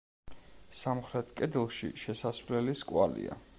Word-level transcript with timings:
სამხრეთ 0.77 1.29
კედელში 1.41 1.91
შესასვლელის 2.05 2.85
კვალია. 2.93 3.41